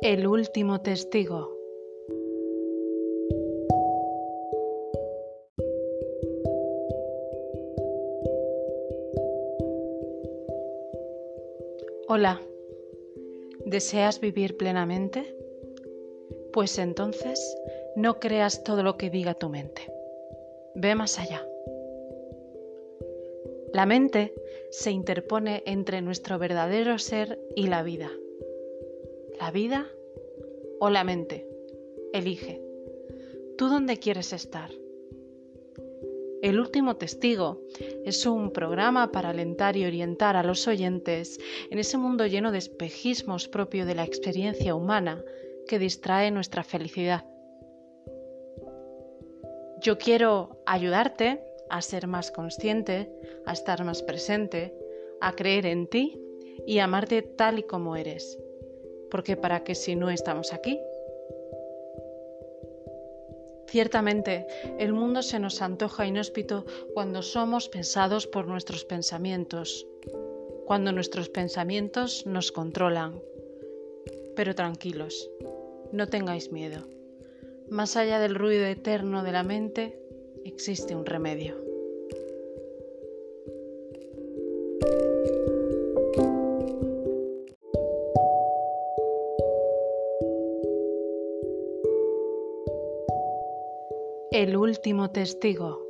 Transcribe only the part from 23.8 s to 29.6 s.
mente se interpone entre nuestro verdadero ser y la vida. ¿La